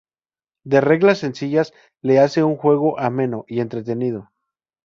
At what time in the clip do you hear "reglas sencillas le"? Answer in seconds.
0.81-2.17